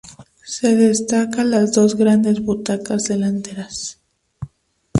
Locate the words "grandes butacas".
1.95-3.03